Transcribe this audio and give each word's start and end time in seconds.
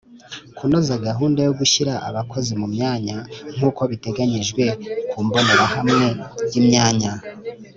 Kunoza 0.57 0.93
gahunda 1.07 1.39
yo 1.47 1.53
gushyira 1.59 1.93
abakozi 2.09 2.51
mu 2.61 2.67
myanya 2.73 3.17
nk 3.55 3.61
uko 3.69 3.81
biteganyijwe 3.91 4.63
ku 5.09 5.17
mbonerahamwe 5.25 6.05
y 6.51 6.53
imyanya 6.61 7.11